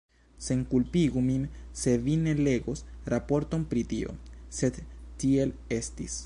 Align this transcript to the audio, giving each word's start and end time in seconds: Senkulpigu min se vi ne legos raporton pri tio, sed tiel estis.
Senkulpigu 0.45 1.21
min 1.27 1.43
se 1.81 1.93
vi 2.07 2.15
ne 2.21 2.33
legos 2.47 2.81
raporton 3.15 3.67
pri 3.75 3.85
tio, 3.93 4.17
sed 4.61 4.81
tiel 5.25 5.55
estis. 5.81 6.19